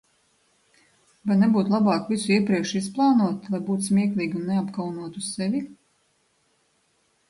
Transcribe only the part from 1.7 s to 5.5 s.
labāk visu iepriekš izplānot, lai būtu smieklīgi un neapkaunotu